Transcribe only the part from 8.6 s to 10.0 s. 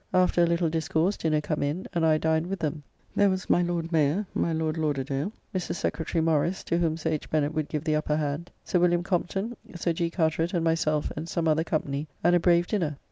Sir Wm. Compton, Sir